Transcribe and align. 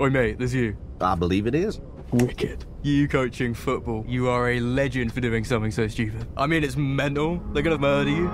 Oi, 0.00 0.10
mate, 0.10 0.38
there's 0.38 0.54
you. 0.54 0.76
I 1.00 1.14
believe 1.14 1.46
it 1.46 1.54
is. 1.54 1.80
Wicked. 2.12 2.64
You 2.82 3.08
coaching 3.08 3.54
football. 3.54 4.04
You 4.06 4.28
are 4.28 4.50
a 4.50 4.60
legend 4.60 5.12
for 5.12 5.20
doing 5.20 5.44
something 5.44 5.70
so 5.70 5.88
stupid. 5.88 6.26
I 6.36 6.46
mean, 6.46 6.62
it's 6.64 6.76
mental. 6.76 7.40
They're 7.52 7.62
gonna 7.62 7.78
murder 7.78 8.10
you. 8.10 8.30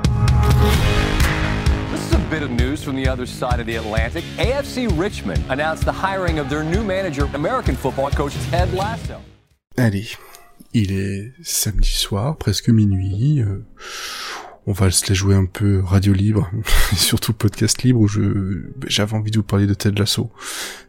This 1.91 2.07
is 2.07 2.15
a 2.15 2.19
bit 2.31 2.43
of 2.43 2.51
news 2.51 2.83
from 2.83 2.97
the 2.97 3.07
other 3.09 3.27
side 3.27 3.61
of 3.61 3.67
the 3.67 3.77
Atlantic. 3.77 4.25
AFC 4.39 4.89
Richmond 4.99 5.43
announced 5.49 5.85
the 5.85 5.93
hiring 5.93 6.39
of 6.39 6.51
their 6.51 6.65
new 6.65 6.83
manager, 6.85 7.29
American 7.35 7.77
football 7.77 8.11
coach 8.11 8.35
Ted 8.51 8.73
Lasso. 8.75 9.21
Allez, 9.79 10.17
il 10.75 10.91
est 10.93 11.33
samedi 11.43 11.89
soir, 11.89 12.37
presque 12.37 12.69
minuit. 12.69 13.41
euh, 13.41 13.65
on 14.67 14.73
va 14.73 14.91
se 14.93 15.09
la 15.09 15.15
jouer 15.15 15.35
un 15.35 15.45
peu 15.47 15.81
radio 15.81 16.13
libre, 16.13 16.49
surtout 16.97 17.33
podcast 17.33 17.83
libre 17.83 18.01
où 18.01 18.07
je 18.07 18.63
j'avais 18.87 19.15
envie 19.15 19.33
de 19.33 19.39
vous 19.39 19.43
parler 19.43 19.67
de 19.67 19.75
Ted 19.75 19.99
Lasso 19.99 20.31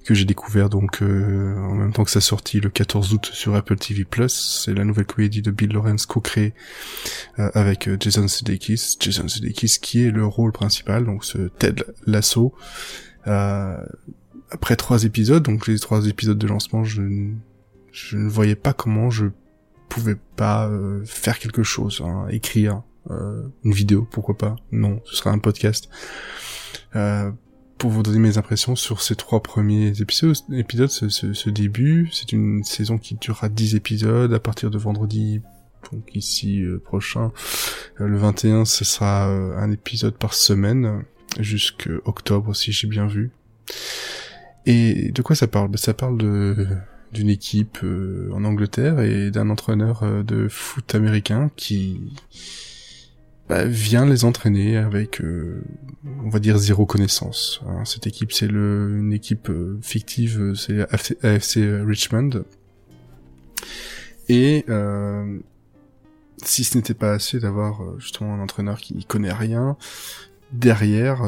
que 0.05 0.13
j'ai 0.13 0.25
découvert 0.25 0.69
donc 0.69 1.01
euh, 1.01 1.57
en 1.57 1.73
même 1.73 1.91
temps 1.91 2.03
que 2.03 2.11
sa 2.11 2.21
sortie 2.21 2.59
le 2.59 2.69
14 2.69 3.13
août 3.13 3.29
sur 3.33 3.55
Apple 3.55 3.77
TV+. 3.77 4.05
C'est 4.27 4.73
la 4.75 4.83
nouvelle 4.83 5.05
comédie 5.05 5.41
de 5.41 5.49
Bill 5.49 5.73
Lawrence 5.73 6.05
co-créée 6.05 6.53
euh, 7.39 7.49
avec 7.55 7.87
euh, 7.87 7.97
Jason 7.99 8.27
Sudeikis. 8.27 8.97
Jason 8.99 9.27
Sudeikis 9.27 9.79
qui 9.81 10.03
est 10.03 10.11
le 10.11 10.25
rôle 10.25 10.51
principal, 10.51 11.05
donc 11.05 11.25
ce 11.25 11.47
Ted 11.47 11.83
Lasso. 12.05 12.53
Après 13.25 14.75
trois 14.75 15.03
épisodes, 15.03 15.41
donc 15.41 15.65
les 15.65 15.79
trois 15.79 16.05
épisodes 16.05 16.37
de 16.37 16.45
lancement, 16.45 16.83
je, 16.83 17.01
ne- 17.01 18.29
voyais 18.29 18.55
pas 18.55 18.73
comment 18.73 19.09
je 19.09 19.25
pouvais 19.89 20.17
pas 20.35 20.69
faire 21.05 21.39
quelque 21.39 21.63
chose, 21.63 22.03
hein, 22.05 22.27
écrire 22.29 22.83
une 23.09 23.73
vidéo, 23.73 24.07
pourquoi 24.11 24.37
pas? 24.37 24.55
Non, 24.71 25.01
ce 25.05 25.15
sera 25.15 25.31
un 25.31 25.39
podcast. 25.39 25.89
Euh, 26.95 27.31
pour 27.77 27.91
vous 27.91 28.03
donner 28.03 28.19
mes 28.19 28.37
impressions 28.37 28.75
sur 28.75 29.01
ces 29.01 29.15
trois 29.15 29.41
premiers 29.43 29.93
épisodes, 30.01 30.89
ce, 30.89 31.09
ce- 31.09 31.33
ce 31.33 31.49
début, 31.49 32.09
c'est 32.13 32.31
une 32.31 32.63
saison 32.63 32.97
qui 32.97 33.15
durera 33.15 33.49
10 33.49 33.75
épisodes 33.75 34.33
à 34.33 34.39
partir 34.39 34.69
de 34.71 34.77
vendredi, 34.77 35.41
donc 35.91 36.03
ici 36.15 36.61
euh, 36.63 36.79
prochain, 36.79 37.33
euh, 37.99 38.07
le 38.07 38.17
21, 38.17 38.63
ce 38.65 38.85
sera 38.85 39.27
euh, 39.29 39.57
un 39.57 39.69
épisode 39.71 40.15
par 40.15 40.33
semaine, 40.33 41.03
jusqu'à 41.39 41.89
octobre 42.05 42.55
si 42.55 42.71
j'ai 42.71 42.87
bien 42.87 43.07
vu. 43.07 43.31
Et 44.65 45.11
de 45.11 45.21
quoi 45.21 45.35
ça 45.35 45.47
parle? 45.47 45.67
Ben, 45.67 45.77
Ça 45.77 45.93
parle 45.93 46.17
de 46.17 46.67
d'une 47.11 47.29
équipe 47.29 47.77
euh, 47.83 48.31
en 48.33 48.43
Angleterre 48.43 48.99
et 49.01 49.29
d'un 49.29 49.51
entraîneur 49.51 50.01
euh, 50.01 50.23
de 50.23 50.47
foot 50.47 50.95
américain 50.95 51.51
qui 51.55 51.99
bah, 53.49 53.65
vient 53.65 54.05
les 54.05 54.23
entraîner 54.23 54.77
avec, 54.77 55.21
euh, 55.21 55.63
on 56.23 56.29
va 56.29 56.39
dire, 56.39 56.57
zéro 56.57 56.85
connaissance. 56.85 57.61
hein. 57.67 57.83
Cette 57.83 58.07
équipe, 58.07 58.31
c'est 58.31 58.45
une 58.45 59.11
équipe 59.11 59.49
euh, 59.49 59.77
fictive, 59.81 60.39
euh, 60.39 60.55
c'est 60.55 60.81
AFC, 61.23 61.59
Richmond. 61.85 62.45
Et 64.29 64.65
si 66.41 66.63
ce 66.63 66.77
n'était 66.77 66.93
pas 66.93 67.11
assez 67.11 67.39
d'avoir 67.39 67.81
justement 67.99 68.33
un 68.33 68.39
entraîneur 68.39 68.79
qui 68.79 68.95
n'y 68.95 69.03
connaît 69.03 69.33
rien, 69.33 69.75
derrière, 70.53 71.23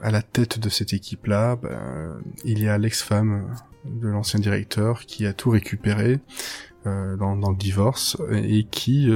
à 0.00 0.10
la 0.12 0.22
tête 0.22 0.60
de 0.60 0.68
cette 0.68 0.92
équipe-là, 0.92 1.56
ben, 1.56 2.20
il 2.44 2.62
y 2.62 2.68
a 2.68 2.78
l'ex-femme 2.78 3.52
de 3.84 4.08
l'ancien 4.08 4.38
directeur 4.38 5.06
qui 5.06 5.26
a 5.26 5.32
tout 5.32 5.50
récupéré 5.50 6.20
dans, 6.84 7.34
le 7.34 7.56
divorce 7.56 8.16
et 8.30 8.64
qui 8.64 9.10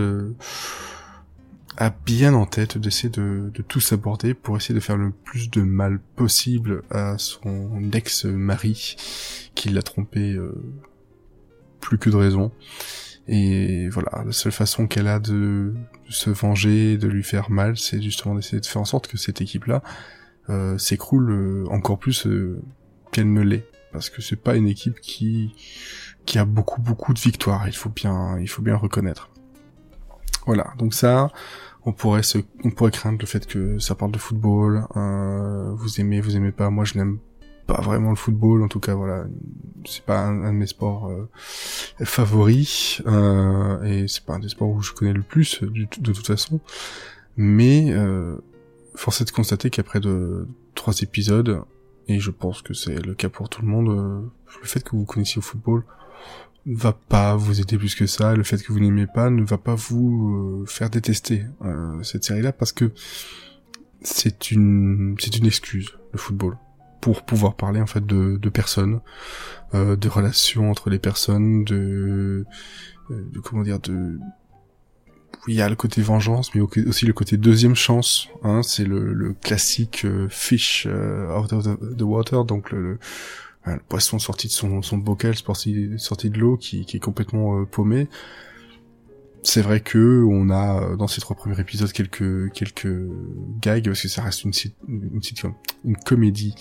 a 1.81 1.91
bien 1.91 2.35
en 2.35 2.45
tête 2.45 2.77
d'essayer 2.77 3.09
de, 3.09 3.53
de 3.55 3.63
tout 3.63 3.79
s'aborder 3.79 4.35
pour 4.35 4.57
essayer 4.57 4.75
de 4.75 4.81
faire 4.81 4.97
le 4.97 5.13
plus 5.13 5.49
de 5.49 5.63
mal 5.63 6.01
possible 6.17 6.83
à 6.91 7.17
son 7.19 7.93
ex-mari 7.93 8.97
qui 9.55 9.69
l'a 9.69 9.83
trompé 9.83 10.33
euh, 10.33 10.53
plus 11.81 11.97
que 11.97 12.11
de 12.11 12.17
raison. 12.17 12.51
Et 13.29 13.89
voilà, 13.91 14.25
la 14.27 14.33
seule 14.33 14.51
façon 14.51 14.89
qu'elle 14.89 15.07
a 15.07 15.21
de, 15.21 15.75
se 16.09 16.31
venger, 16.31 16.97
de 16.97 17.07
lui 17.07 17.23
faire 17.23 17.49
mal, 17.49 17.77
c'est 17.77 18.03
justement 18.03 18.35
d'essayer 18.35 18.61
de 18.61 18.67
faire 18.67 18.83
en 18.83 18.87
sorte 18.87 19.07
que 19.07 19.17
cette 19.17 19.41
équipe-là 19.41 19.85
euh, 20.51 20.79
s'écroule 20.79 21.31
euh, 21.31 21.65
encore 21.71 22.01
plus 22.01 22.27
qu'elle 23.13 23.33
ne 23.33 23.43
l'est. 23.43 23.67
Parce 23.93 24.11
que 24.11 24.21
c'est 24.21 24.37
pas 24.37 24.57
une 24.57 24.67
équipe 24.67 25.01
qui 25.01 25.55
qui 26.27 26.39
a 26.39 26.45
beaucoup 26.45 26.83
beaucoup 26.83 27.15
de 27.15 27.21
victoires. 27.21 27.69
Il 27.69 27.77
faut 27.77 27.89
bien 27.89 28.39
il 28.39 28.49
faut 28.49 28.63
bien 28.63 28.77
reconnaître. 28.77 29.31
Voilà, 30.49 30.73
donc 30.79 30.95
ça, 30.95 31.31
on 31.85 31.93
pourrait 31.93 32.23
se, 32.23 32.39
on 32.65 32.71
pourrait 32.71 32.91
craindre 32.91 33.19
le 33.21 33.27
fait 33.27 33.47
que 33.47 33.79
ça 33.79 33.95
parle 33.95 34.13
de 34.13 34.19
football. 34.19 34.87
euh, 34.97 35.75
vous 35.75 36.01
aimez, 36.01 36.23
vous 36.23 36.37
aimez 36.37 36.53
pas. 36.53 36.71
Moi, 36.71 36.87
je 36.87 36.97
n'aime 36.97 37.19
pas 37.67 37.83
vraiment 37.83 38.09
le 38.09 38.17
football. 38.17 38.63
En 38.63 38.69
tout 38.69 38.81
cas, 38.81 38.95
voilà, 38.95 39.27
c'est 39.85 40.03
pas 40.03 40.21
un, 40.21 40.51
de 40.51 40.57
mes 40.57 40.67
sports 40.67 41.11
euh, 41.11 41.29
favoris 42.03 43.03
euh, 43.07 43.83
et 43.83 44.09
c'est 44.09 44.25
pas 44.25 44.37
un 44.37 44.39
des 44.39 44.49
sports 44.49 44.71
où 44.71 44.81
je 44.81 44.93
connais 44.95 45.13
le 45.13 45.21
plus 45.21 45.63
de 45.63 45.85
toute 46.15 46.27
façon. 46.27 46.61
Mais 47.37 47.93
euh, 47.93 48.39
force 48.95 49.21
est 49.21 49.27
de 49.27 49.31
constater 49.33 49.69
qu'après 49.69 50.01
de 50.01 50.49
trois 50.75 50.95
épisodes, 51.03 51.61
et 52.07 52.21
je 52.21 52.31
pense 52.31 52.63
que 52.63 52.73
c'est 52.73 53.05
le 53.05 53.15
cas 53.15 53.29
pour 53.29 53.51
tout 53.51 53.61
le 53.61 53.69
monde, 53.69 53.91
euh, 53.91 54.23
le 54.63 54.67
fait 54.67 54.83
que 54.83 54.97
vous 54.97 55.05
connaissiez 55.05 55.41
le 55.41 55.45
football 55.45 55.85
va 56.67 56.93
pas 56.93 57.35
vous 57.37 57.61
aider 57.61 57.79
plus 57.79 57.95
que 57.95 58.07
ça. 58.07 58.35
Le 58.35 58.43
fait 58.43 58.63
que 58.63 58.73
vous 58.73 58.81
n'aimez 58.81 59.07
pas 59.07 59.31
ne 59.31 59.43
va 59.45 59.59
pas 59.59 59.75
vous 59.75 60.63
euh, 60.63 60.67
faire 60.67 60.91
détester 60.91 61.45
euh, 61.65 62.03
cette 62.03 62.25
série-là 62.25 62.53
parce 62.53 62.73
que 62.73 62.93
c'est 64.03 64.51
une 64.51 65.17
c'est 65.19 65.37
une 65.37 65.47
excuse 65.47 65.91
le 66.13 66.19
football 66.19 66.57
pour 67.01 67.25
pouvoir 67.25 67.55
parler 67.55 67.81
en 67.81 67.87
fait 67.87 68.05
de, 68.05 68.49
personnes, 68.49 69.01
euh, 69.75 69.95
de 69.97 70.09
relations 70.09 70.69
entre 70.71 70.91
les 70.91 70.99
personnes, 70.99 71.65
de, 71.65 72.45
euh, 73.11 73.25
comment 73.45 73.63
dire 73.63 73.79
de 73.79 74.19
il 75.47 75.55
y 75.55 75.63
a 75.63 75.69
le 75.69 75.77
côté 75.77 76.03
vengeance, 76.03 76.55
mais 76.55 76.61
au- 76.61 76.69
aussi 76.89 77.07
le 77.07 77.13
côté 77.13 77.37
deuxième 77.37 77.77
chance. 77.77 78.29
Hein, 78.43 78.63
c'est 78.63 78.85
le, 78.85 79.15
le 79.15 79.33
classique 79.33 80.05
fish 80.29 80.87
euh, 80.91 81.33
out 81.39 81.53
of 81.53 81.65
the, 81.97 82.03
water, 82.03 82.45
donc 82.45 82.73
le, 82.73 82.99
le 83.67 83.81
poisson 83.89 84.19
sorti 84.19 84.49
de 84.49 84.53
son, 84.53 84.83
son 84.83 84.99
bocal, 84.99 85.35
sorti, 85.35 85.91
sorti 85.99 86.31
de 86.31 86.39
l'eau, 86.39 86.57
qui, 86.57 86.87
qui 86.87 86.97
est 86.97 87.01
complètement 87.01 87.61
euh, 87.61 87.65
paumé. 87.65 88.09
C'est 89.43 89.63
vrai 89.63 89.81
que 89.81 90.25
on 90.29 90.51
a 90.51 90.83
euh, 90.83 90.97
dans 90.97 91.07
ces 91.07 91.21
trois 91.21 91.37
premiers 91.37 91.59
épisodes 91.61 91.93
quelques 91.93 92.53
quelques 92.53 92.89
gags 93.61 93.85
parce 93.85 94.03
que 94.03 94.09
ça 94.09 94.23
reste 94.23 94.45
une 94.45 94.53
une 94.89 95.21
une 95.85 95.97
comédie, 95.97 96.55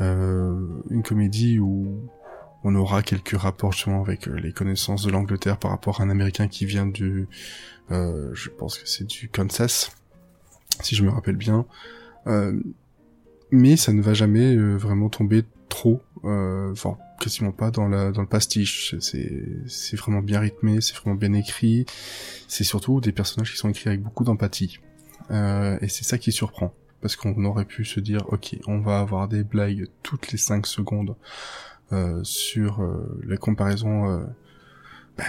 euh, 0.00 0.66
une 0.90 1.02
comédie 1.02 1.58
où 1.58 2.08
on 2.66 2.74
aura 2.74 3.02
quelques 3.02 3.36
rapports 3.36 3.72
justement 3.72 4.02
avec 4.02 4.26
euh, 4.26 4.34
les 4.40 4.52
connaissances 4.52 5.04
de 5.04 5.10
l'Angleterre 5.10 5.56
par 5.56 5.70
rapport 5.70 6.00
à 6.00 6.04
un 6.04 6.10
Américain 6.10 6.48
qui 6.48 6.66
vient 6.66 6.86
du, 6.86 7.28
euh, 7.92 8.30
je 8.34 8.50
pense 8.50 8.76
que 8.76 8.88
c'est 8.88 9.04
du 9.04 9.28
Kansas, 9.28 9.92
si 10.82 10.96
je 10.96 11.04
me 11.04 11.10
rappelle 11.10 11.36
bien. 11.36 11.64
Euh, 12.26 12.58
mais 13.52 13.76
ça 13.76 13.92
ne 13.92 14.02
va 14.02 14.14
jamais 14.14 14.56
vraiment 14.56 15.08
tomber 15.08 15.44
trop, 15.68 16.02
enfin 16.24 16.96
quasiment 17.20 17.52
pas 17.52 17.70
dans 17.70 17.88
la 17.88 18.12
dans 18.12 18.22
le 18.22 18.28
pastiche. 18.28 18.94
C'est 19.00 19.42
c'est 19.66 19.96
vraiment 19.96 20.20
bien 20.20 20.40
rythmé, 20.40 20.80
c'est 20.80 20.96
vraiment 20.96 21.16
bien 21.16 21.32
écrit. 21.32 21.86
C'est 22.48 22.64
surtout 22.64 23.00
des 23.00 23.12
personnages 23.12 23.52
qui 23.52 23.58
sont 23.58 23.68
écrits 23.68 23.88
avec 23.88 24.02
beaucoup 24.02 24.24
d'empathie. 24.24 24.78
Euh, 25.30 25.78
et 25.80 25.88
c'est 25.88 26.04
ça 26.04 26.18
qui 26.18 26.32
surprend. 26.32 26.72
Parce 27.00 27.16
qu'on 27.16 27.44
aurait 27.44 27.64
pu 27.64 27.84
se 27.84 28.00
dire, 28.00 28.24
ok, 28.32 28.56
on 28.66 28.80
va 28.80 29.00
avoir 29.00 29.28
des 29.28 29.44
blagues 29.44 29.88
toutes 30.02 30.32
les 30.32 30.38
5 30.38 30.66
secondes 30.66 31.14
euh, 31.92 32.20
sur 32.24 32.82
euh, 32.82 33.20
la 33.26 33.36
comparaison 33.36 34.08
euh, 34.10 34.24
bah, 35.16 35.24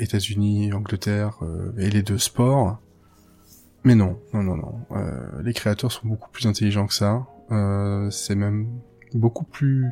États-Unis, 0.00 0.72
Angleterre 0.72 1.38
euh, 1.42 1.72
et 1.78 1.90
les 1.90 2.02
deux 2.02 2.18
sports. 2.18 2.78
Mais 3.84 3.94
non, 3.94 4.18
non, 4.32 4.42
non, 4.42 4.56
non. 4.56 4.74
Euh, 4.92 5.42
les 5.42 5.52
créateurs 5.52 5.92
sont 5.92 6.06
beaucoup 6.06 6.30
plus 6.30 6.46
intelligents 6.46 6.86
que 6.86 6.94
ça. 6.94 7.26
Euh, 7.50 8.10
c'est 8.10 8.34
même 8.34 8.68
beaucoup 9.18 9.44
plus 9.44 9.86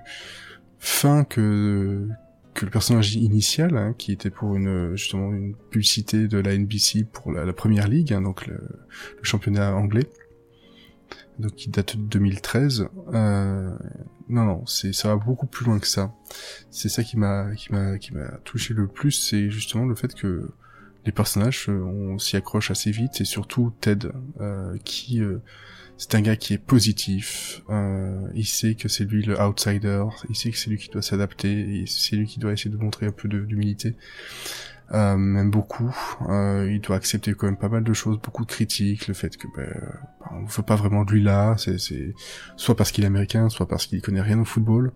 fin 0.79 1.25
que 1.25 2.09
que 2.55 2.65
le 2.65 2.71
personnage 2.71 3.15
initial, 3.15 3.77
hein, 3.77 3.95
qui 3.97 4.13
était 4.13 4.31
pour 4.31 4.57
une 4.57 4.97
justement 4.97 5.33
une 5.33 5.55
publicité 5.55 6.27
de 6.27 6.39
la 6.39 6.57
NBC 6.57 7.05
pour 7.05 7.31
la, 7.33 7.53
première 7.53 7.87
ligue, 7.87 8.13
hein, 8.13 8.23
donc 8.23 8.47
le, 8.47 8.55
le 8.55 9.23
championnat 9.23 9.75
anglais, 9.75 10.09
donc 11.39 11.55
qui 11.55 11.71
date 11.71 11.97
de 11.97 12.03
2013. 12.03 12.89
Euh, 13.15 13.77
non, 14.29 14.45
non, 14.45 14.67
c'est 14.67 14.93
ça 14.93 15.09
va 15.09 15.17
beaucoup 15.17 15.47
plus 15.47 15.65
loin 15.65 15.79
que 15.79 15.87
ça. 15.87 16.13
C'est 16.71 16.89
ça 16.89 17.03
qui 17.03 17.17
m'a 17.17 17.55
qui 17.55 17.73
m'a 17.73 17.99
qui 17.99 18.15
m'a 18.15 18.29
touché 18.45 18.75
le 18.75 18.87
plus, 18.87 19.13
c'est 19.13 19.51
justement 19.51 19.87
le 19.87 19.95
fait 19.95 20.15
que 20.15 20.49
les 21.07 21.13
personnages, 21.13 21.67
euh, 21.69 21.83
on 21.83 22.19
s'y 22.19 22.37
accroche 22.37 22.71
assez 22.71 22.91
vite, 22.91 23.21
et 23.21 23.25
surtout 23.25 23.73
Ted, 23.81 24.09
euh, 24.41 24.77
qui 24.85 25.21
euh, 25.21 25.39
c'est 25.97 26.15
un 26.15 26.23
gars 26.23 26.37
qui 26.37 26.55
est 26.55 26.59
positif. 26.59 27.63
Il 28.35 28.47
sait 28.47 28.75
que 28.75 28.89
c'est 28.89 29.05
lui 29.05 29.23
le 29.23 29.39
outsider. 29.39 30.03
Il 30.31 30.35
sait 30.35 30.51
que 30.51 30.57
c'est 30.57 30.71
lui 30.71 30.79
qui 30.79 30.89
doit 30.89 31.03
s'adapter. 31.03 31.85
C'est 31.87 32.17
lui 32.17 32.27
qui 32.27 32.41
doit 32.41 32.55
essayer 32.55 32.71
de 32.71 32.79
montrer 32.79 33.05
un 33.05 33.13
peu 33.13 33.29
d'humilité. 33.29 33.97
Euh, 34.93 35.17
même 35.17 35.51
beaucoup. 35.51 35.95
Euh, 36.29 36.69
il 36.69 36.81
doit 36.81 36.97
accepter 36.97 37.33
quand 37.35 37.47
même 37.47 37.57
pas 37.57 37.69
mal 37.69 37.85
de 37.85 37.93
choses, 37.93 38.19
beaucoup 38.21 38.45
de 38.45 38.51
critiques, 38.51 39.07
le 39.07 39.15
fait 39.15 39.37
que 39.37 39.47
ben, 39.57 39.69
bah, 40.19 40.31
on 40.33 40.45
veut 40.45 40.63
pas 40.65 40.75
vraiment 40.75 41.05
de 41.05 41.13
lui 41.13 41.23
là. 41.23 41.55
C'est 41.59 41.79
c'est 41.79 42.13
soit 42.57 42.77
parce 42.77 42.91
qu'il 42.91 43.05
est 43.05 43.07
américain, 43.07 43.49
soit 43.49 43.69
parce 43.69 43.87
qu'il 43.87 44.03
connaît 44.03 44.21
rien 44.21 44.41
au 44.41 44.45
football. 44.45 44.93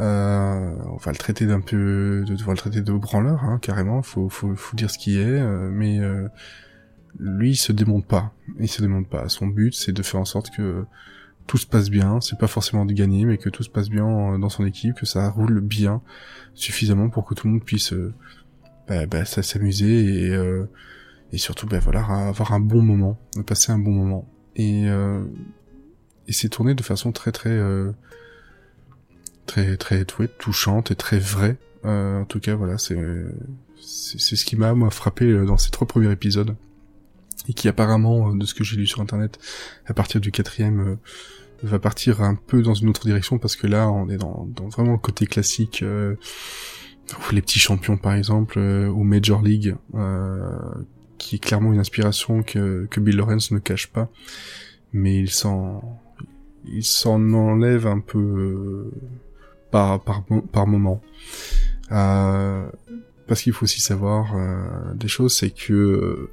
Euh, 0.00 0.74
on 0.86 0.96
va 0.96 1.12
le 1.12 1.16
traiter 1.16 1.46
d'un 1.46 1.60
peu, 1.60 2.24
de 2.26 2.34
devoir 2.34 2.54
le 2.54 2.58
traiter 2.58 2.82
de 2.82 2.92
branleur, 2.92 3.44
hein, 3.44 3.58
carrément. 3.62 4.02
Faut, 4.02 4.28
faut, 4.28 4.54
faut 4.56 4.76
dire 4.76 4.90
ce 4.90 4.98
qui 4.98 5.18
est. 5.18 5.40
Euh, 5.40 5.70
mais 5.72 6.00
euh, 6.00 6.28
lui, 7.18 7.52
il 7.52 7.56
se 7.56 7.72
démonte 7.72 8.06
pas. 8.06 8.32
Il 8.58 8.68
se 8.68 8.82
démonte 8.82 9.08
pas. 9.08 9.28
Son 9.28 9.46
but, 9.46 9.74
c'est 9.74 9.92
de 9.92 10.02
faire 10.02 10.20
en 10.20 10.24
sorte 10.24 10.50
que 10.54 10.84
tout 11.46 11.58
se 11.58 11.66
passe 11.66 11.90
bien. 11.90 12.20
C'est 12.20 12.38
pas 12.38 12.46
forcément 12.46 12.84
de 12.84 12.92
gagner, 12.92 13.24
mais 13.24 13.38
que 13.38 13.48
tout 13.48 13.62
se 13.62 13.70
passe 13.70 13.88
bien 13.88 14.38
dans 14.38 14.48
son 14.48 14.66
équipe, 14.66 14.96
que 14.96 15.06
ça 15.06 15.30
roule 15.30 15.60
bien 15.60 16.02
suffisamment 16.54 17.08
pour 17.08 17.24
que 17.24 17.34
tout 17.34 17.46
le 17.46 17.54
monde 17.54 17.64
puisse 17.64 17.94
bah, 18.88 19.06
bah, 19.06 19.24
s'amuser 19.24 20.26
et, 20.26 20.38
et 21.32 21.38
surtout, 21.38 21.66
bah, 21.66 21.78
voilà, 21.78 22.04
avoir 22.04 22.52
un 22.52 22.60
bon 22.60 22.82
moment, 22.82 23.18
passer 23.46 23.72
un 23.72 23.78
bon 23.78 23.92
moment. 23.92 24.28
Et 24.56 24.86
et 26.26 26.32
c'est 26.32 26.48
tourné 26.48 26.74
de 26.74 26.82
façon 26.82 27.12
très 27.12 27.32
très 27.32 27.58
très 29.76 30.04
très 30.04 30.28
touchante 30.28 30.90
et 30.90 30.96
très 30.96 31.18
vraie. 31.18 31.56
Euh, 31.84 32.22
en 32.22 32.24
tout 32.24 32.40
cas, 32.40 32.54
voilà, 32.54 32.78
c'est 32.78 32.98
c'est 33.80 34.36
ce 34.36 34.44
qui 34.44 34.56
m'a 34.56 34.74
moi 34.74 34.90
frappé 34.90 35.26
euh, 35.26 35.44
dans 35.44 35.58
ces 35.58 35.70
trois 35.70 35.86
premiers 35.86 36.10
épisodes 36.10 36.56
et 37.48 37.52
qui 37.52 37.68
apparemment, 37.68 38.30
euh, 38.30 38.38
de 38.38 38.46
ce 38.46 38.54
que 38.54 38.64
j'ai 38.64 38.76
lu 38.76 38.86
sur 38.86 39.02
internet, 39.02 39.38
à 39.86 39.92
partir 39.92 40.20
du 40.20 40.30
quatrième, 40.30 40.96
va 41.62 41.78
partir 41.78 42.22
un 42.22 42.34
peu 42.34 42.62
dans 42.62 42.74
une 42.74 42.88
autre 42.88 43.04
direction 43.04 43.38
parce 43.38 43.56
que 43.56 43.66
là, 43.66 43.90
on 43.90 44.08
est 44.08 44.16
dans, 44.16 44.48
dans 44.54 44.68
vraiment 44.68 44.92
le 44.92 44.98
côté 44.98 45.26
classique. 45.26 45.82
Euh, 45.82 46.16
les 47.32 47.42
petits 47.42 47.58
champions 47.58 47.96
par 47.96 48.14
exemple 48.14 48.58
ou 48.58 49.02
Major 49.04 49.42
League 49.42 49.76
qui 51.18 51.36
est 51.36 51.38
clairement 51.38 51.72
une 51.72 51.78
inspiration 51.78 52.42
que, 52.42 52.86
que 52.90 53.00
Bill 53.00 53.16
Lawrence 53.16 53.50
ne 53.50 53.58
cache 53.58 53.88
pas 53.88 54.08
mais 54.92 55.16
il 55.18 55.30
s'en 55.30 56.00
il 56.66 56.84
s'en 56.84 57.32
enlève 57.32 57.86
un 57.86 58.00
peu 58.00 58.90
par, 59.70 60.00
par, 60.02 60.24
par 60.52 60.66
moment. 60.66 61.02
Euh, 61.92 62.66
parce 63.26 63.42
qu'il 63.42 63.52
faut 63.52 63.64
aussi 63.64 63.80
savoir 63.80 64.36
euh, 64.36 64.94
des 64.94 65.08
choses, 65.08 65.36
c'est 65.36 65.50
que 65.50 65.72
euh, 65.72 66.30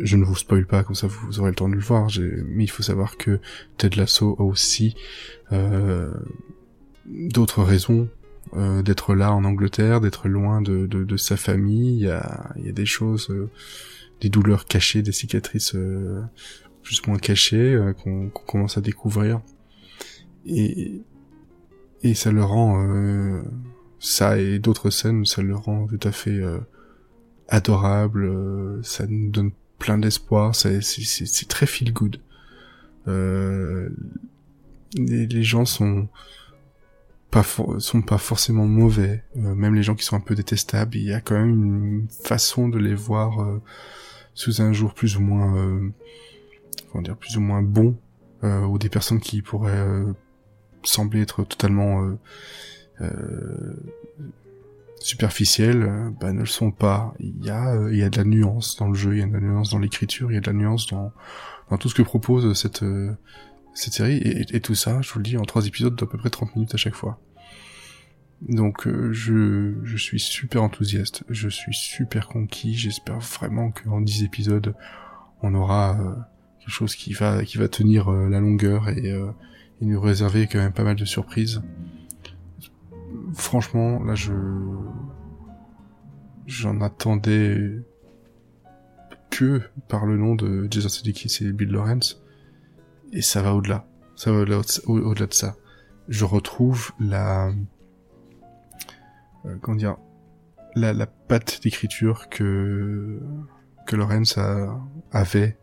je 0.00 0.16
ne 0.16 0.24
vous 0.24 0.34
spoil 0.34 0.66
pas, 0.66 0.82
comme 0.82 0.96
ça 0.96 1.06
vous 1.06 1.38
aurez 1.38 1.50
le 1.50 1.54
temps 1.54 1.68
de 1.68 1.74
le 1.74 1.80
voir, 1.80 2.08
mais 2.46 2.64
il 2.64 2.70
faut 2.70 2.82
savoir 2.82 3.16
que 3.16 3.38
Ted 3.76 3.96
Lasso 3.96 4.34
a 4.38 4.42
aussi 4.42 4.96
euh, 5.52 6.12
d'autres 7.06 7.62
raisons 7.62 8.08
euh, 8.54 8.82
d'être 8.82 9.14
là 9.14 9.32
en 9.32 9.44
Angleterre, 9.44 10.00
d'être 10.00 10.28
loin 10.28 10.62
de, 10.62 10.86
de, 10.86 11.04
de, 11.04 11.16
sa 11.16 11.36
famille. 11.36 11.96
Il 11.96 12.06
y 12.06 12.10
a, 12.10 12.52
il 12.56 12.66
y 12.66 12.68
a 12.68 12.72
des 12.72 12.86
choses, 12.86 13.34
des 14.20 14.28
douleurs 14.28 14.66
cachées, 14.66 15.02
des 15.02 15.12
cicatrices 15.12 15.76
plus 16.82 17.00
ou 17.00 17.10
moins 17.10 17.18
cachées 17.18 17.78
qu'on 18.02 18.28
commence 18.28 18.78
à 18.78 18.80
découvrir. 18.80 19.40
Et, 20.46 21.02
et 22.02 22.14
ça 22.14 22.30
le 22.30 22.44
rend 22.44 22.86
euh, 22.86 23.42
ça 23.98 24.38
et 24.38 24.58
d'autres 24.58 24.90
scènes 24.90 25.24
ça 25.24 25.42
le 25.42 25.56
rend 25.56 25.86
tout 25.86 26.00
à 26.02 26.12
fait 26.12 26.30
euh, 26.30 26.58
adorable 27.48 28.24
euh, 28.24 28.82
ça 28.82 29.06
nous 29.06 29.30
donne 29.30 29.50
plein 29.78 29.98
d'espoir 29.98 30.54
c'est 30.54 30.80
très 31.48 31.66
feel 31.66 31.92
good 31.92 32.20
les, 34.94 35.42
gens 35.42 35.64
sont 35.64 36.08
pas 37.42 37.78
sont 37.78 38.02
pas 38.02 38.18
forcément 38.18 38.66
mauvais 38.66 39.24
même 39.34 39.74
les 39.74 39.82
gens 39.82 39.94
qui 39.94 40.04
sont 40.04 40.16
un 40.16 40.20
peu 40.20 40.34
détestables 40.34 40.96
il 40.96 41.04
y 41.04 41.12
a 41.12 41.20
quand 41.20 41.34
même 41.34 41.64
une 41.64 42.08
façon 42.08 42.68
de 42.68 42.78
les 42.78 42.94
voir 42.94 43.60
sous 44.34 44.62
un 44.62 44.72
jour 44.72 44.94
plus 44.94 45.16
ou 45.16 45.20
moins 45.20 45.92
comment 46.90 47.02
dire 47.02 47.16
plus 47.16 47.36
ou 47.36 47.40
moins 47.40 47.62
bon 47.62 47.96
ou 48.42 48.78
des 48.78 48.88
personnes 48.88 49.20
qui 49.20 49.42
pourraient 49.42 49.86
sembler 50.86 51.22
être 51.22 51.44
totalement 51.44 52.02
euh, 52.02 52.18
euh, 53.00 53.74
superficielles, 55.00 55.82
euh, 55.82 56.10
bah, 56.20 56.32
ne 56.32 56.40
le 56.40 56.46
sont 56.46 56.70
pas. 56.70 57.14
Il 57.20 57.44
y 57.44 57.50
a, 57.50 57.88
il 57.90 57.96
y 57.96 58.02
a 58.02 58.08
de 58.08 58.16
la 58.16 58.24
nuance 58.24 58.76
dans 58.76 58.88
le 58.88 58.94
jeu, 58.94 59.14
il 59.14 59.20
y 59.20 59.22
a 59.22 59.26
de 59.26 59.32
la 59.32 59.40
nuance 59.40 59.70
dans 59.70 59.78
l'écriture, 59.78 60.30
il 60.30 60.34
y 60.34 60.38
a 60.38 60.40
de 60.40 60.46
la 60.46 60.52
nuance 60.52 60.86
dans, 60.86 61.12
dans 61.70 61.78
tout 61.78 61.88
ce 61.88 61.94
que 61.94 62.02
propose 62.02 62.58
cette, 62.58 62.84
cette 63.78 63.94
série. 63.94 64.16
Et, 64.18 64.56
et, 64.56 64.60
tout 64.60 64.74
ça, 64.74 65.00
je 65.02 65.12
vous 65.12 65.18
le 65.18 65.24
dis, 65.24 65.36
en 65.36 65.44
trois 65.44 65.66
épisodes 65.66 65.94
d'à 65.96 66.06
peu 66.06 66.18
près 66.18 66.30
30 66.30 66.56
minutes 66.56 66.74
à 66.74 66.78
chaque 66.78 66.94
fois. 66.94 67.20
Donc 68.42 68.86
je, 68.86 69.74
je 69.82 69.96
suis 69.96 70.20
super 70.20 70.62
enthousiaste, 70.62 71.24
je 71.30 71.48
suis 71.48 71.74
super 71.74 72.28
conquis, 72.28 72.74
j'espère 72.74 73.18
vraiment 73.20 73.70
qu'en 73.70 74.02
10 74.02 74.24
épisodes, 74.24 74.74
on 75.40 75.54
aura 75.54 75.96
quelque 76.60 76.70
chose 76.70 76.94
qui 76.94 77.14
va, 77.14 77.44
qui 77.44 77.56
va 77.56 77.66
tenir 77.68 78.10
la 78.10 78.38
longueur 78.38 78.90
et, 78.90 79.14
il 79.80 79.88
nous 79.88 80.00
réservait 80.00 80.46
quand 80.46 80.58
même 80.58 80.72
pas 80.72 80.84
mal 80.84 80.96
de 80.96 81.04
surprises. 81.04 81.62
Franchement, 83.34 84.02
là, 84.02 84.14
je 84.14 84.32
j'en 86.46 86.80
attendais 86.80 87.82
que 89.30 89.60
par 89.88 90.06
le 90.06 90.16
nom 90.16 90.34
de 90.34 90.68
Jason 90.70 90.88
Sudeikis 90.88 91.44
et 91.44 91.52
Bill 91.52 91.70
Lawrence, 91.70 92.22
et 93.16 93.22
ça 93.22 93.42
va 93.42 93.54
au-delà. 93.54 93.88
Ça 94.14 94.30
va 94.30 94.38
au-delà 94.38 95.26
de 95.26 95.34
ça. 95.34 95.56
Je 96.08 96.24
retrouve 96.24 96.92
la 97.00 97.50
euh, 99.44 99.56
comment 99.60 99.76
dire 99.76 99.96
la, 100.74 100.92
la 100.92 101.06
patte 101.06 101.60
d'écriture 101.62 102.28
que 102.28 103.20
que 103.86 103.96
Lawrence 103.96 104.38
a, 104.38 104.78
avait 105.10 105.56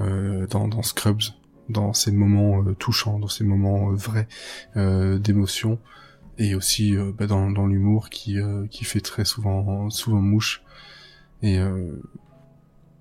euh, 0.00 0.46
dans, 0.46 0.66
dans 0.66 0.82
Scrubs 0.82 1.22
dans 1.70 1.92
ces 1.92 2.12
moments 2.12 2.62
euh, 2.64 2.74
touchants, 2.74 3.18
dans 3.18 3.28
ces 3.28 3.44
moments 3.44 3.90
euh, 3.90 3.94
vrais 3.94 4.28
euh, 4.76 5.18
d'émotion, 5.18 5.78
et 6.38 6.54
aussi 6.54 6.96
bah, 7.18 7.26
dans, 7.26 7.50
dans 7.50 7.66
l'humour 7.66 8.08
qui, 8.08 8.38
qui 8.70 8.84
fait 8.84 9.00
très 9.00 9.26
souvent, 9.26 9.90
souvent 9.90 10.22
mouche. 10.22 10.62
Et 11.42 11.58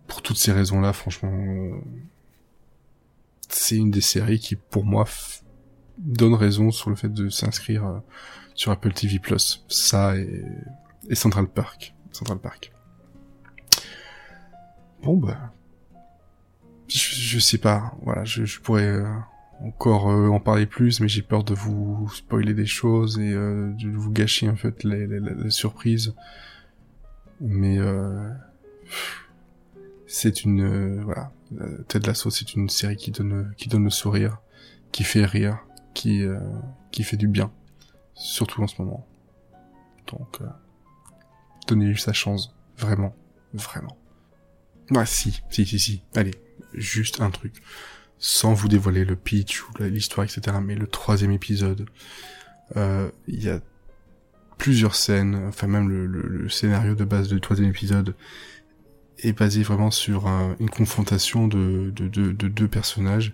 pour 0.08 0.22
toutes 0.22 0.36
ces 0.38 0.52
raisons-là, 0.52 0.92
franchement, 0.92 1.32
c'est 3.50 3.78
une 3.78 3.92
des 3.92 4.02
séries 4.02 4.40
qui, 4.40 4.56
pour 4.56 4.86
moi, 4.86 5.06
donne 5.98 6.34
raison 6.34 6.72
sur 6.72 6.90
le 6.90 6.96
fait 6.96 7.10
de 7.10 7.30
s'inscrire 7.30 8.02
sur 8.56 8.72
Apple 8.72 8.94
TV+. 8.94 9.20
Ça 9.68 10.16
et, 10.18 10.44
et 11.10 11.16
Central 11.16 11.48
Park. 11.48 11.94
Central 12.12 12.40
Park. 12.40 12.72
Bon 15.02 15.16
bah, 15.16 15.54
je, 16.88 17.40
sais 17.40 17.58
pas. 17.58 17.94
Voilà, 18.02 18.26
je, 18.26 18.46
je 18.46 18.60
pourrais 18.60 18.88
euh, 18.88 19.08
encore 19.62 20.10
euh, 20.10 20.28
en 20.30 20.40
parler 20.40 20.66
plus, 20.66 21.00
mais 21.00 21.08
j'ai 21.08 21.22
peur 21.22 21.44
de 21.44 21.54
vous 21.54 22.10
spoiler 22.14 22.54
des 22.54 22.66
choses 22.66 23.20
et 23.20 23.34
euh, 23.34 23.72
de 23.74 23.90
vous 23.90 24.12
gâcher 24.12 24.50
en 24.50 24.56
fait 24.56 24.84
les, 24.84 25.08
les, 25.08 25.50
surprises. 25.50 26.14
Mais 27.42 27.78
c'est 30.08 30.44
une 30.44 31.02
voilà, 31.04 31.32
Ted 31.88 32.06
Lasso, 32.06 32.30
c'est 32.30 32.54
une 32.54 32.70
série 32.70 32.96
qui 32.96 33.12
donne 33.12 33.54
qui 33.58 33.70
donne 33.70 33.84
le 33.84 33.90
sourire, 33.90 34.38
qui 34.92 35.04
fait 35.04 35.26
rire, 35.26 35.60
qui 35.94 36.24
qui 36.92 37.04
fait 37.04 37.18
du 37.18 37.28
bien, 37.28 37.52
surtout 38.14 38.62
en 38.62 38.68
ce 38.68 38.82
moment. 38.82 39.08
Donc 40.08 40.40
donnez-lui 41.68 42.00
sa 42.00 42.14
chance, 42.14 42.54
vraiment, 42.78 43.16
vraiment. 43.54 43.98
Ah 44.96 45.06
si, 45.06 45.42
si, 45.50 45.66
si, 45.66 45.80
si. 45.80 46.04
Allez, 46.16 46.34
juste 46.74 47.22
un 47.22 47.30
truc, 47.30 47.62
sans 48.18 48.54
vous 48.54 48.68
dévoiler 48.68 49.06
le 49.06 49.16
pitch 49.16 49.64
ou 49.64 49.84
l'histoire, 49.84 50.26
etc. 50.26 50.58
Mais 50.64 50.76
le 50.76 50.88
troisième 50.88 51.32
épisode, 51.32 51.86
euh, 52.76 53.10
il 53.28 53.44
y 53.44 53.50
a 53.50 53.60
plusieurs 54.58 54.96
scènes, 54.96 55.36
enfin 55.48 55.68
même 55.68 55.90
le, 55.90 56.50
scénario 56.50 56.96
de 56.96 57.06
base 57.06 57.30
du 57.30 57.40
troisième 57.40 57.70
épisode 57.70 58.16
est 59.24 59.34
basé 59.34 59.64
vraiment 59.64 59.92
sur 59.92 60.28
une 60.60 60.70
confrontation 60.70 61.48
de, 61.48 61.92
de, 61.96 62.32
deux 62.32 62.68
personnages 62.68 63.34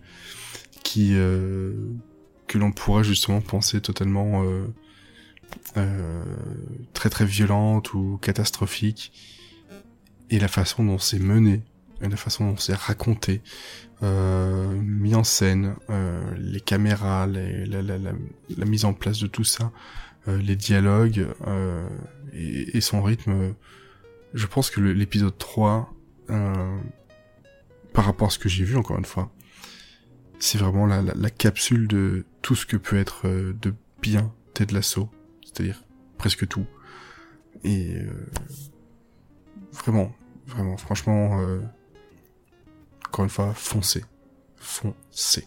qui 0.84 1.12
euh, 1.14 1.74
que 2.48 2.58
l'on 2.58 2.72
pourrait 2.72 3.04
justement 3.04 3.42
penser 3.42 3.82
totalement 3.82 4.44
euh, 5.78 6.24
très 6.94 7.10
très 7.10 7.26
violente 7.26 7.94
ou 7.94 8.18
catastrophique 8.22 9.12
et 10.30 10.40
la 10.40 10.48
façon 10.48 10.84
dont 10.84 11.00
c'est 11.00 11.20
mené 11.20 11.64
la 12.02 12.18
façon 12.18 12.52
dont 12.52 12.58
c'est 12.58 12.76
raconté, 12.76 13.42
euh, 14.04 14.68
mis 14.82 15.16
en 15.16 15.24
scène, 15.24 15.76
euh, 15.90 16.22
les 16.38 16.60
caméras, 16.60 17.28
les, 17.28 17.66
la, 17.66 17.82
la, 17.82 18.66
mise 18.66 18.86
en 18.86 18.94
place 18.94 19.20
de 19.20 19.28
tout 19.28 19.44
ça, 19.44 19.72
euh, 20.28 20.38
les 20.42 20.56
dialogues 20.56 21.28
euh, 21.48 21.88
et, 22.34 22.78
et, 22.78 22.82
son 22.82 23.02
rythme. 23.02 23.54
Je 24.36 24.48
pense 24.48 24.70
que 24.70 24.82
l'épisode 24.82 25.38
3, 25.38 25.94
euh, 26.30 26.78
par 27.94 28.06
rapport 28.06 28.28
à 28.28 28.32
ce 28.32 28.38
que 28.38 28.50
j'ai 28.50 28.66
vu 28.66 28.76
encore 28.76 28.98
une 28.98 29.06
fois, 29.06 29.32
c'est 30.40 30.58
vraiment 30.58 30.86
la, 30.86 31.30
capsule 31.30 31.88
de 31.88 32.26
tout 32.42 32.54
ce 32.54 32.66
que 32.66 32.76
peut 32.76 32.98
être 32.98 33.28
euh, 33.28 33.54
de 33.54 33.74
bien 34.02 34.34
Ted 34.54 34.74
Lasso, 34.74 35.10
c'est-à-dire 35.42 35.86
presque 36.18 36.48
tout. 36.48 36.66
Et 37.64 37.96
vraiment, 39.72 40.14
vraiment, 40.46 40.76
franchement, 40.76 41.40
encore 43.08 43.24
une 43.24 43.32
fois, 43.32 43.54
foncez. 43.54 44.04
Foncez. 44.58 45.46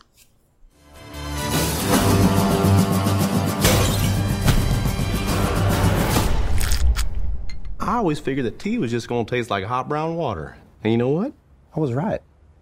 Always 7.98 8.18
figured 8.18 8.46
that 8.46 8.58
tea 8.58 8.78
was 8.78 8.90
just 8.90 9.08
going 9.08 9.26
to 9.26 9.30
taste 9.30 9.50
like 9.50 9.64
hot 9.64 9.88
brown 9.88 10.16
water. 10.16 10.56
And 10.82 10.92
you 10.92 10.96
know 10.96 11.10
what? 11.10 11.32
I 11.76 11.80
was 11.80 11.92
right. 11.92 12.20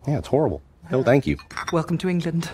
Yeah, 0.09 0.19
it's 0.19 0.29
horrible. 0.29 0.63
No, 0.91 1.03
thank 1.03 1.27
you. 1.27 1.37
Welcome 1.73 1.99
to 1.99 2.09
England. 2.09 2.51